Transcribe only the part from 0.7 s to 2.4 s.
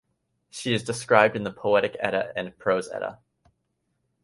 is described in the "Poetic Edda"